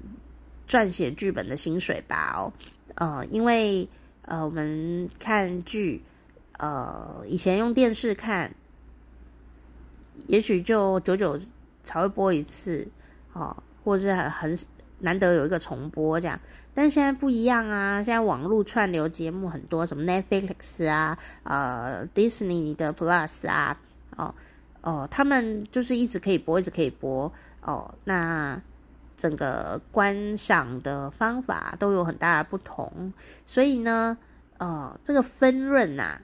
[0.70, 2.54] 撰写剧本的薪水吧哦，
[2.94, 3.90] 呃，因为
[4.26, 6.04] 呃我们看剧
[6.60, 8.54] 呃以前用电视看，
[10.28, 11.40] 也许就久久
[11.84, 12.88] 才会播一次
[13.34, 13.58] 哦。
[13.88, 14.58] 或是很很
[15.00, 16.38] 难得有一个重播这样，
[16.74, 18.04] 但是现在不一样啊！
[18.04, 23.80] 现在网络串流节目很多，什么 Netflix 啊，呃，Disney 的 Plus 啊，
[24.18, 24.36] 哦
[24.82, 27.96] 哦，他们就是一直可以播，一直可以播哦。
[28.04, 28.62] 那
[29.16, 33.14] 整个观赏的方法都有很大的不同，
[33.46, 34.18] 所以呢，
[34.58, 36.20] 呃，这个分润呐、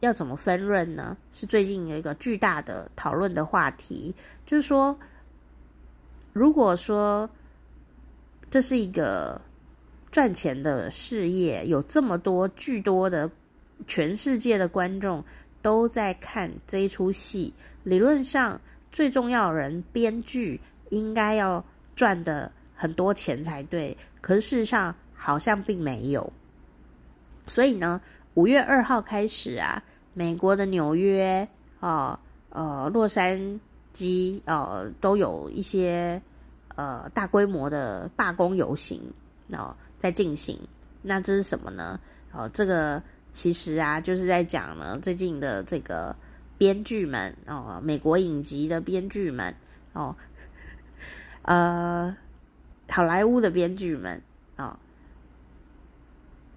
[0.00, 1.16] 要怎么分润呢？
[1.30, 4.12] 是最近有一个巨大的讨论的话题，
[4.44, 4.98] 就是说。
[6.34, 7.30] 如果说
[8.50, 9.40] 这是一个
[10.10, 13.30] 赚钱的事业，有这么多巨多的
[13.86, 15.24] 全世界的观众
[15.62, 26.32] 都在看这一出戏，理论上最重要人编剧应该要赚的很多钱才对，可是事实上好像并没有。
[27.46, 28.00] 所以呢，
[28.34, 29.80] 五月二号开始啊，
[30.14, 31.46] 美国的纽约
[31.78, 32.18] 啊，
[32.50, 33.60] 呃，洛杉
[33.94, 36.20] 机呃，都有一些
[36.74, 39.00] 呃大规模的罢工游行
[39.52, 40.58] 哦在进行。
[41.00, 41.98] 那这是什么呢？
[42.32, 43.02] 哦，这个
[43.32, 46.14] 其实啊就是在讲呢，最近的这个
[46.58, 49.54] 编剧们哦，美国影集的编剧们
[49.92, 50.16] 哦，
[51.42, 52.16] 呃，
[52.88, 54.20] 好莱坞的编剧们
[54.56, 54.78] 啊，哦，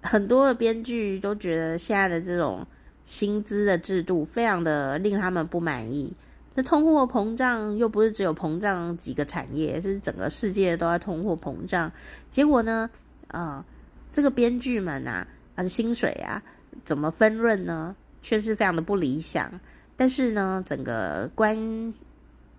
[0.02, 2.66] 很多的编剧都觉得现在的这种
[3.04, 6.12] 薪资的制度，非常的令他们不满意。
[6.58, 11.88] 那通货膨胀又不是只有膨胀几个产业，是整个世界都在通货膨胀。
[12.30, 12.90] 结果呢，
[13.28, 13.64] 啊、
[14.10, 16.42] 这个编剧们啊，他的薪水啊，
[16.82, 17.94] 怎么分润呢？
[18.22, 19.48] 却是非常的不理想。
[19.96, 21.94] 但是呢，整个观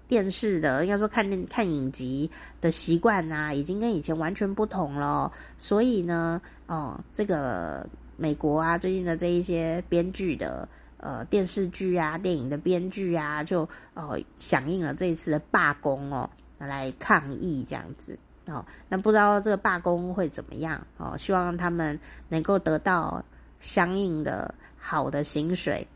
[0.07, 2.31] 电视的，应该说看电看影集
[2.62, 5.29] 的习惯啊，已经跟以前完全不同了。
[5.57, 7.85] 所以呢，哦，这个
[8.15, 10.65] 美国啊，最近的这一些编剧的
[10.99, 18.65] 呃电视剧啊、电影的编剧啊，就哦响应了这一次的罢工哦，来抗议这样子哦。
[18.88, 21.17] 那不知道这个罢工会怎么样哦？
[21.17, 23.23] 希望他们能够得到
[23.59, 25.88] 相应的好的薪水，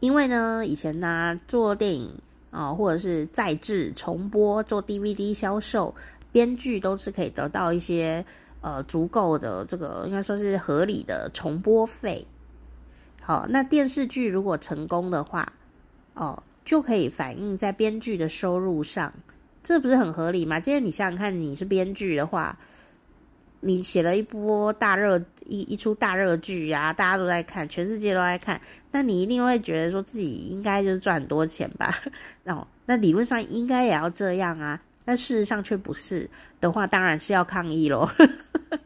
[0.00, 2.12] 因为呢，以前呢做电影。
[2.52, 5.94] 啊、或者是再制重播做 DVD 销售，
[6.30, 8.22] 编剧都是可以得到一些
[8.60, 12.26] 呃足够的这个应该说是合理的重播费。
[13.22, 15.50] 好，那电视剧如果成功的话，
[16.14, 19.12] 哦，就可以反映在编剧的收入上，
[19.62, 20.58] 这不是很合理吗？
[20.58, 22.58] 今天你想想看，你是编剧的话。
[23.64, 31.94] 你写了一波大热一一出大热剧啊，大家都在看，全世界都在看，那你一定会觉得说自己应该就是赚很多钱吧？
[32.46, 36.28] 哦，那理论上应该也要这样啊，但事实上却不是
[36.60, 38.10] 的话，当然是要抗议咯。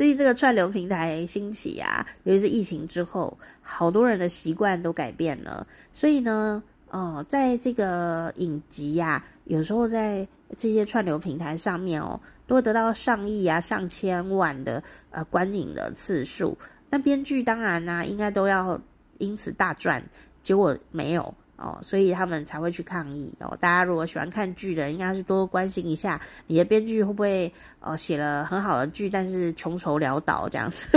[0.00, 12.18] 最近这个串流平台兴起啊，尤其是疫情之后，好多人的习惯都改变了，所以呢，哦，在这个影集呀、啊，有时候在这些串流平台上面哦。
[12.46, 16.56] 都会得到上亿啊、上千万的呃观影的次数，
[16.88, 18.80] 那编剧当然呢、应该都要
[19.18, 20.02] 因此大赚，
[20.42, 23.56] 结果没有哦，所以他们才会去抗议哦。
[23.60, 30.88] 大家如果喜欢看剧的人，应该是多关心一下你的编剧会不会呃写了很好的剧，但是穷愁潦倒这样子。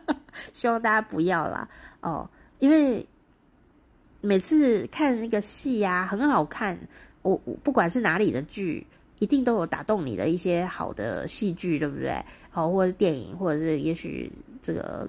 [0.52, 1.68] 希望大家不要啦
[2.00, 3.06] 哦，因为
[4.22, 6.78] 每次看那个戏呀、很好看，
[7.22, 8.86] 我我不管是哪里的剧。
[9.18, 12.14] 一定都有打动你的一些好的戏剧，对不对？
[12.50, 14.30] 好，或者是电影，或者是也许
[14.62, 15.08] 这个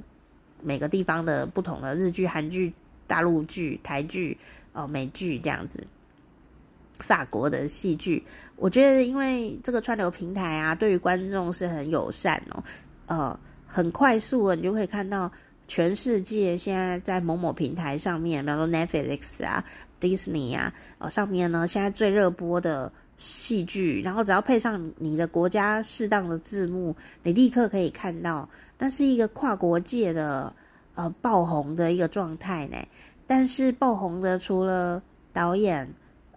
[0.64, 2.72] 每个地方的不同的日剧、韩剧、
[3.06, 4.38] 大陆剧、台剧、
[4.78, 5.86] 哦美剧这样子，
[7.00, 8.24] 法国的戏剧，
[8.56, 12.64] 我觉得因为这个串流平台啊，对于观众是很友善哦，
[13.08, 15.32] 呃，很快速的，你就可以看到
[15.68, 19.66] 全世界现在在某某平台上面，比方说 Netflix 啊、
[20.00, 22.92] Disney 啊，哦上面呢现在最热播的。
[23.20, 30.54] 戏剧，然后只要配上你的国家适当的字幕，你立刻可以看到，那是一个跨国界的
[30.94, 32.78] 呃爆红的一个状态呢。
[33.28, 35.00] 但是爆红的除了
[35.32, 35.88] 导演、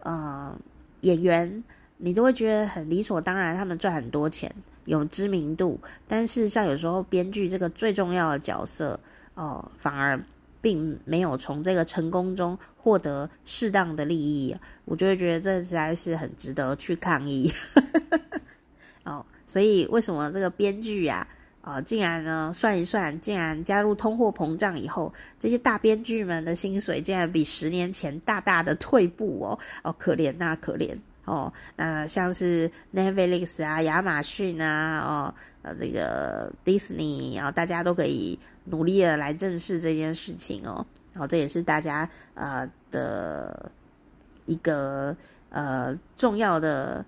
[0.02, 0.54] 呃
[1.00, 1.64] 演员，
[1.96, 5.80] 你都会觉得很理所当然，他们赚很多钱，有知名度。
[6.06, 9.00] 但事实上，有时候编剧这个最重要的角色
[9.34, 10.20] 哦、反而。
[10.62, 17.50] 并没有从这个成功中获得适当的利益，我就会觉得这实在是很值得去抗议。
[19.04, 21.26] 哦，所以为什么这个编剧呀，
[21.70, 38.38] 啊，竟然呢算一算，竟然加入通货膨胀以后，这些大编剧们的薪水竟然比十年前大大的退步哦，哦，可怜呐，可怜哦，那像是 Netflix 啊、亚马逊啊、哦，呃，这个 Disney，然后大家都可以。
[38.66, 43.72] 努力的来正视这件事情哦，然后，这也是大家呃的
[44.44, 45.16] 一个
[45.48, 47.04] 呃重要的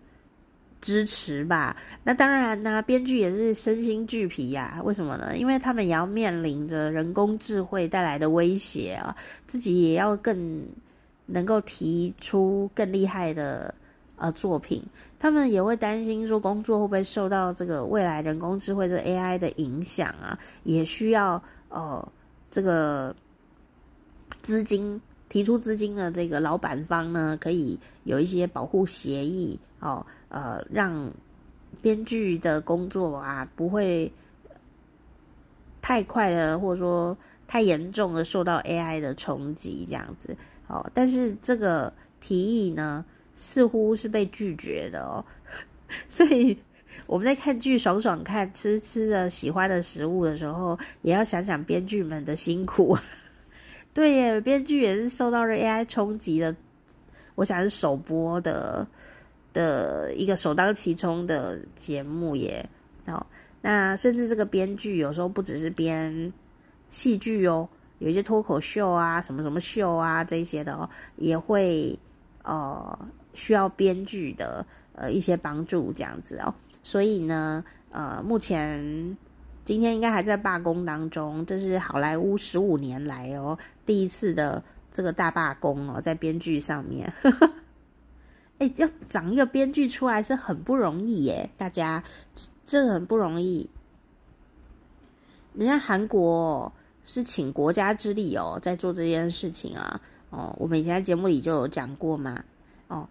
[0.82, 1.74] 支持吧。
[2.04, 4.82] 那当然呢，编剧也是身心俱疲呀。
[4.84, 5.34] 为什么呢？
[5.38, 9.16] 因为他们也要面临着人工智慧带来的威胁啊，
[9.46, 10.62] 自己也要更
[11.24, 13.74] 能够提出更厉害的
[14.16, 14.82] 呃作品。
[15.18, 20.36] 他们也会担心说，工作会不会受到这个未来人工智慧这 AI 的影响啊？
[20.64, 22.06] 也需要呃
[22.50, 23.14] 这个
[24.42, 31.12] 资金提出资金的这个老板方呢，可以有一些保护协议哦，呃，让
[31.82, 34.10] 编剧的工作啊不会
[35.82, 37.14] 太快的或者说
[37.46, 40.34] 太严重的受到 AI 的冲击这样子。
[40.68, 43.04] 哦，但是这个提议呢，
[43.34, 45.22] 似乎是被拒绝的哦，
[46.08, 46.56] 所以
[47.06, 52.96] 我们在看剧爽爽看，吃吃着喜欢的食物的时候，也要想想编剧们的辛苦。
[53.92, 56.56] 对耶，编剧也是受到了 AI 冲击的，
[57.34, 58.86] 我想是首播的
[59.52, 62.68] 的一个首当其冲的节目耶。
[63.06, 63.26] 哦，
[63.60, 66.32] 那甚至这个编剧有时候不只是编
[66.90, 71.98] 戏剧哦，有一些脱口秀啊、什么什么秀啊这些的哦，也会
[72.42, 72.98] 呃。
[73.34, 74.62] 需要编剧的
[74.94, 79.16] 呃一些帮助这样子哦，所以呢，呃，目前
[79.64, 81.42] 今天应该还在罢工当中。
[81.46, 87.10] 这是好莱坞十五年来哦第一次的这个大罢工哦，在编剧上面。
[88.62, 92.04] 哎，要长一个编剧出来是很不容易耶，大家
[92.64, 93.68] 这很不容易。
[95.54, 100.00] 人家韩国，是请国家之力哦，在做这件事情啊。
[100.30, 102.44] 哦，我们以前在节目里就有讲过嘛。
[102.86, 103.08] 哦，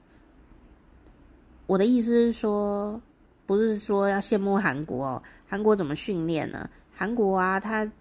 [1.67, 3.01] 我的意思是说，
[3.45, 5.23] 不是说要羡慕韩国哦。
[5.49, 6.69] 韩国怎么训练呢？
[6.95, 7.91] 韩国啊，他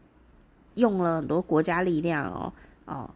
[0.74, 2.52] 用了很多国家力量哦。
[2.84, 3.10] 哦。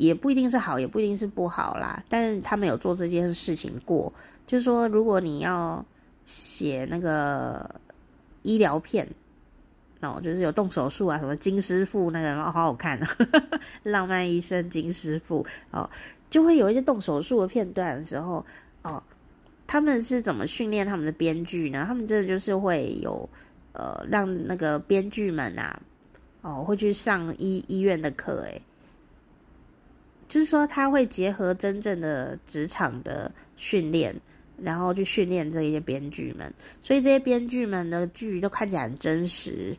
[0.00, 2.02] 也不一定是好，也不一定是不好啦。
[2.08, 4.10] 但是他们有做这件事情过，
[4.46, 5.84] 就是说，如果你要
[6.24, 7.70] 写那个
[8.40, 9.06] 医疗片，
[10.00, 13.16] 哦，就是有动手术啊，什么金师傅那个，哦，好好看啊，
[13.84, 15.88] 浪漫医生金师傅哦，
[16.30, 18.42] 就会有一些动手术的片段的时候，
[18.80, 19.02] 哦，
[19.66, 21.84] 他们是怎么训练他们的编剧呢？
[21.86, 23.28] 他们真的就是会有
[23.74, 25.78] 呃，让那个编剧们啊，
[26.40, 28.62] 哦，会去上医医院的课，诶。
[30.30, 34.14] 就是说，他会结合真正的职场的训练，
[34.56, 39.76] 然后去训练这些编剧们，所以这些编剧们的剧都看起来很真实。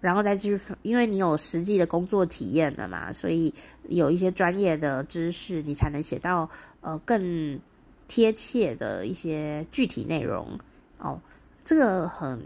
[0.00, 3.52] 然后再去，因为你有实际的工作体验了嘛，所以
[3.88, 6.48] 有一些专业的知识，你才能写到
[6.80, 7.60] 呃更
[8.08, 10.58] 贴切的一些具体内容
[10.98, 11.20] 哦。
[11.62, 12.42] 这个很。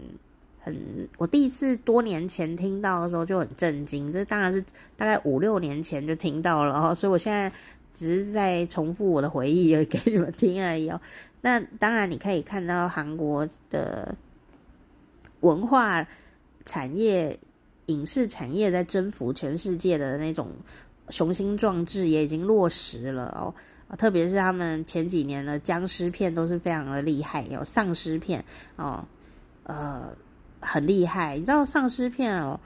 [0.69, 4.63] 很，我第一次多年前听到的时候就很震惊，这当然是
[4.95, 7.51] 大概五六年前就听到了哦，所以我现在
[7.93, 11.01] 只是在重复我的回忆而给你们听而已哦。
[11.41, 14.15] 那当然你可以看到韩国的
[15.39, 16.07] 文化
[16.65, 17.39] 产业、
[17.87, 20.49] 影视产业在征服全世界的那种
[21.09, 23.53] 雄心壮志也已经落实了哦，
[23.97, 28.43] 特别是他们前几年的僵尸片都是非常的厉害，有丧尸片
[28.75, 29.03] 哦，
[29.63, 30.13] 呃。
[30.61, 32.59] 很厉害，你知道丧尸片哦，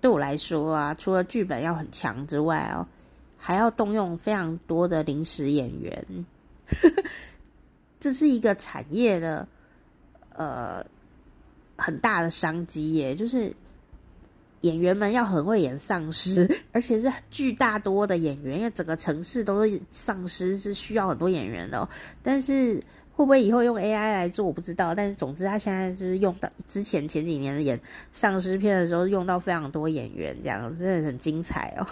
[0.00, 2.86] 对我来说啊，除了剧本要很强之外哦，
[3.36, 6.24] 还要动用非常多的临时演员，
[7.98, 9.46] 这是一个产业的
[10.36, 10.84] 呃
[11.76, 13.52] 很大的商机耶，就是
[14.60, 21.88] 演员们要很会演丧尸， 而且是巨大多的演员，因为整个城市都是丧尸，是需要很多演员的，
[22.22, 22.82] 但是。
[23.22, 24.44] 会不会以后用 AI 来做？
[24.44, 24.92] 我不知道。
[24.92, 27.80] 但是总之，他现在就是用到之前前几年的演
[28.12, 31.86] 丧尸片的时候，用到非常多演员，这样真的很精彩哦，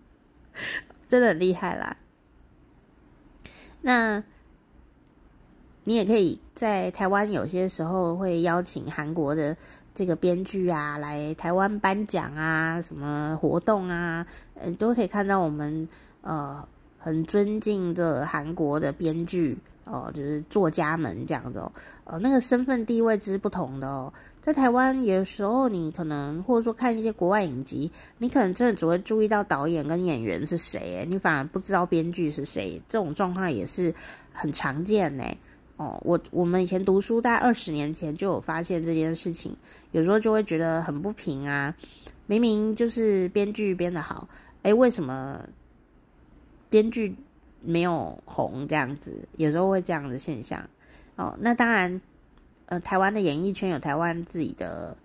[1.08, 1.96] 真的很厉害啦。
[3.80, 4.22] 那
[5.84, 9.56] 你也可以在台湾，有些时候会邀请韩国的
[9.94, 14.26] 这个编剧啊来台湾颁奖啊，什么活动啊，
[14.56, 15.88] 呃，都可以看到我们
[16.20, 16.68] 呃
[16.98, 19.56] 很尊敬的韩国的编剧。
[19.84, 21.70] 哦，就是作家们这样子哦，
[22.04, 33.94] 呃，那个身份地位之不同的哦，在台湾有时候你可能或者说看一些国外影集，你可能真的只会注意到导演跟演员是谁，你反而不知道编剧是谁，这种状况也是
[34.32, 35.24] 很常见呢。
[35.76, 39.54] 哦，我我们以前读书大概二十年前就有发现这件事情，
[39.92, 41.74] 有时候就会觉得很不平啊，
[42.26, 44.26] 明明就是编剧编得好，
[44.62, 45.40] 诶，为什么
[46.70, 47.14] 编剧？
[47.64, 50.62] 没有红这样子，有时候会这样的现象
[51.16, 51.34] 哦。
[51.40, 52.00] 那当然，
[52.66, 54.96] 呃，台湾的演艺圈有台湾自己的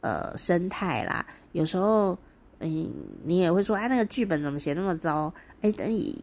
[0.00, 1.26] 呃生态啦。
[1.52, 2.16] 有时候，
[2.60, 2.92] 嗯，
[3.24, 5.32] 你也会说，哎，那个剧本怎么写那么糟？
[5.60, 6.14] 哎，等也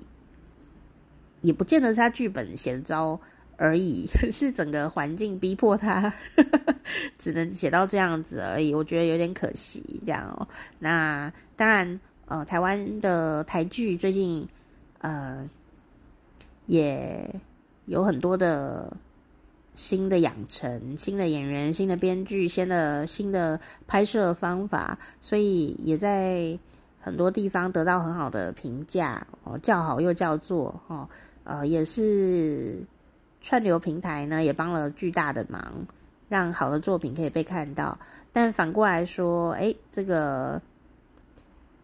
[1.41, 3.19] 也不见得是他剧本写的糟
[3.57, 6.13] 而已， 是整个环境逼迫他
[7.19, 8.73] 只能写到这样子而已。
[8.73, 10.47] 我觉得有点可惜，这样哦。
[10.79, 14.47] 那当然，呃，台湾的台剧最近，
[14.99, 15.47] 呃。
[16.73, 17.39] 也
[17.85, 18.97] 有很多的
[19.75, 26.57] 新的养成、新的演员、新的编剧、新的新的拍摄方法，所以也在
[26.99, 31.07] 很多地方得到很好的评价哦，叫好又叫座哦，
[31.43, 32.83] 呃，也是
[33.39, 35.85] 串流平台呢也帮了巨大的忙，
[36.27, 37.99] 让好的作品可以被看到。
[38.31, 40.59] 但反过来说，哎，这个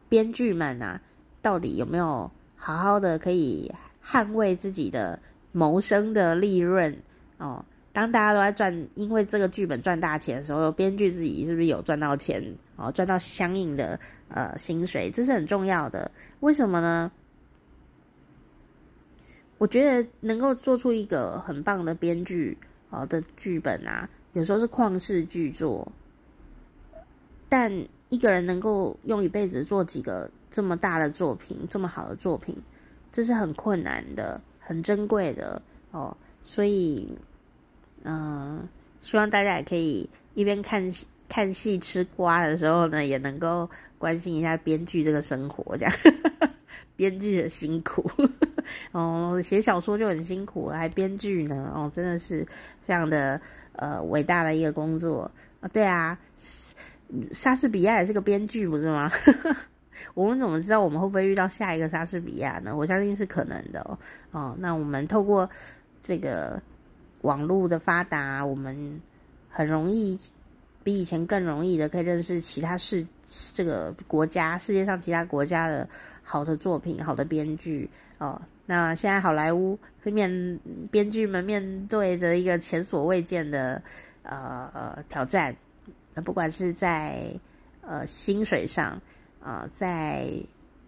[0.07, 0.99] 编剧们啊，
[1.43, 3.71] 到底有没有好好的可以？
[4.09, 5.19] 捍卫自己的
[5.51, 6.97] 谋生的利润
[7.37, 7.63] 哦。
[7.91, 12.41] 当大家都在赚，因为这个剧本赚大钱的时候，编剧自己是不是有赚到钱
[12.75, 12.91] 哦？
[12.91, 13.99] 赚到相应的
[14.29, 16.09] 呃薪水，这是很重要的。
[16.39, 17.11] 为什么呢？
[19.57, 22.57] 我觉得能够做出一个很棒的编剧
[22.91, 25.91] 哦的剧本啊，有时候是旷世巨作。
[27.49, 27.73] 但
[28.09, 32.55] 一个人能够用一辈子做几个这么大的作品，这么好的作品。
[33.11, 37.17] 这是很困难的，很珍贵的哦，所以，
[38.03, 38.67] 嗯、
[39.01, 40.91] 希望大家也可以一边看
[41.27, 45.95] 看戏吃瓜的时候呢，也能够关心一下编剧这个生活，这样
[46.95, 48.09] 编剧的辛苦
[48.91, 52.45] 哦，写小说就很辛苦了，还编剧呢，哦，真的是
[52.85, 53.39] 非常的
[53.73, 55.29] 呃伟大的一个工作
[55.61, 55.67] 啊！
[55.73, 56.17] 对啊，
[57.31, 59.11] 莎士比亚也是个编剧，不是吗？
[60.13, 62.75] 我们怎么知道我们会不会遇到下一个莎士比亚呢？
[62.75, 63.97] 我相信是可能的哦。
[64.31, 65.49] 哦，那我们透过
[66.01, 66.61] 这个
[67.21, 69.01] 网络的发达，我们
[69.49, 70.19] 很容易。
[70.81, 73.05] 比以前更容易的可以认识其他世
[73.53, 75.87] 这个国家世界上其他国家的
[76.23, 77.87] 好的作品、好的编剧
[78.17, 78.41] 哦。
[78.65, 83.79] 那现在好莱坞面编剧们面对着一个前所未见的
[84.23, 85.53] 呃挑战，
[86.23, 87.37] 不管是在
[87.81, 88.99] 呃薪水上
[89.41, 90.27] 呃，在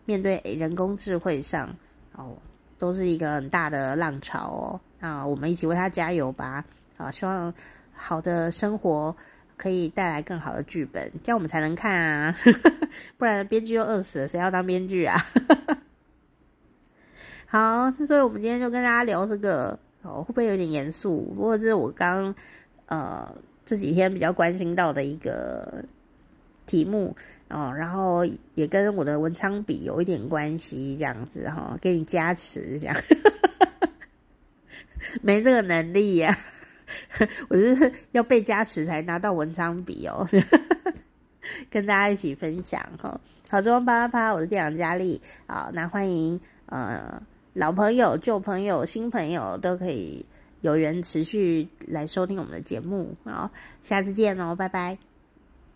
[0.06, 1.76] 面对人工智慧上
[2.16, 2.38] 哦，
[2.78, 4.82] 都是一个很大的浪潮哦。
[5.00, 6.64] 那我们一起为他加油吧！
[6.98, 7.54] 啊，希望
[7.94, 9.16] 好的生活。
[9.58, 12.36] 可以带来更好的剧本，这样我们才能看啊！
[13.16, 15.16] 不然编剧又饿死了，谁要当编剧啊？
[17.46, 21.22] 好，所以我们今天就跟大家聊这个哦，会不会有点严肃？
[21.36, 22.34] 不过这是我刚
[22.88, 23.32] 呃
[23.64, 25.84] 这几天比较关心到的一个
[26.66, 27.16] 题目
[27.52, 28.26] 哦，然后
[28.56, 32.96] 也跟我的文昌笔有一点关系，这样子哈、哦，给你加持，这样
[35.22, 36.38] 没这个能力呀、
[37.50, 40.26] 我就是要被加持才拿到文昌笔哦，
[41.70, 43.20] 跟大家一起分享哈。
[43.50, 47.22] 好，中啪啪啪，我是店长佳丽啊，那欢迎呃
[47.54, 50.26] 老朋友、旧朋友、新朋友都可以
[50.62, 55.11] 有缘持续来收听我们的节目，好，下次见哦，拜拜。